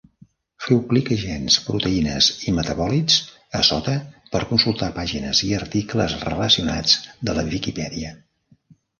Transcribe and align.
Feu 0.67 0.77
clic 0.91 1.09
a 1.15 1.15
gens, 1.23 1.55
proteïnes 1.65 2.29
i 2.51 2.53
metabòlits 2.59 3.17
a 3.59 3.61
sota 3.67 3.93
per 4.35 4.41
consultar 4.53 4.89
pàgines 4.95 5.41
i 5.49 5.51
articles 5.59 6.15
relacionats 6.23 6.95
de 7.29 7.37
la 7.41 7.45
Viquipèdia. 7.51 8.15